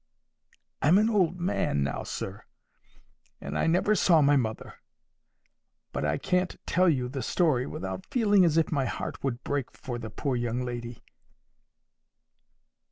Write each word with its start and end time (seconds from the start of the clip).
'—I'm 0.81 0.97
an 0.97 1.11
old 1.11 1.39
man 1.39 1.83
now, 1.83 2.01
sir, 2.01 2.43
and 3.39 3.55
I 3.55 3.67
never 3.67 3.93
saw 3.93 4.19
my 4.19 4.35
mother; 4.35 4.79
but 5.91 6.03
I 6.03 6.17
can't 6.17 6.57
tell 6.65 6.89
you 6.89 7.07
the 7.07 7.21
story 7.21 7.67
without 7.67 8.07
feeling 8.07 8.43
as 8.43 8.57
if 8.57 8.71
my 8.71 8.85
heart 8.85 9.23
would 9.23 9.43
break 9.43 9.69
for 9.77 9.99
the 9.99 10.09
poor 10.09 10.35
young 10.35 10.65
lady. 10.65 11.03